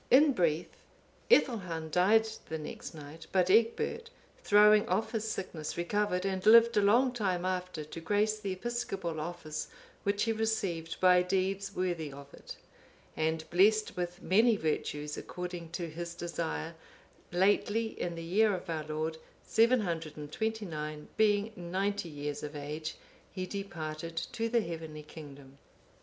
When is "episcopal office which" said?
8.53-10.23